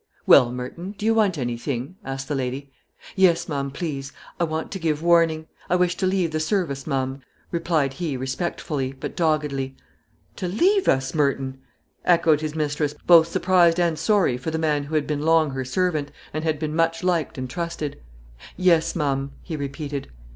[0.25, 2.71] "Well, Merton, do you want anything?" asked the lady.
[3.15, 7.21] "Yes, ma'am, please, I want to give warning; I wish to leave the service, ma'am;"
[7.51, 9.75] replied he, respectfully, but doggedly.
[10.37, 11.59] "To leave us, Merton!"
[12.03, 16.11] echoed his mistress, both surprised and sorry for the man had been long her servant,
[16.33, 18.01] and had been much liked and trusted.
[18.57, 20.07] "Yes, ma'am," he repeated.